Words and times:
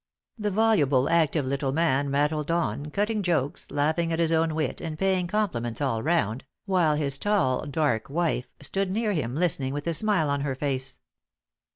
The 0.39 0.49
voluble, 0.49 1.07
active 1.09 1.45
little 1.45 1.71
man 1.71 2.09
rattled 2.09 2.49
on, 2.49 2.87
cutting 2.87 3.21
jokes, 3.21 3.69
laughing 3.69 4.11
at 4.11 4.17
his 4.17 4.31
own 4.31 4.55
wit, 4.55 4.81
and 4.81 4.97
paying 4.97 5.27
compliments 5.27 5.79
all 5.79 6.01
round, 6.01 6.43
while 6.65 6.95
his 6.95 7.19
tall, 7.19 7.67
dark 7.67 8.09
wife 8.09 8.49
stood 8.63 8.89
near 8.89 9.13
him 9.13 9.35
listening 9.35 9.75
with 9.75 9.85
a 9.85 9.93
smile 9.93 10.27
on 10.31 10.41
her 10.41 10.55
face. 10.55 10.97